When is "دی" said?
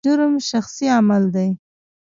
1.35-1.49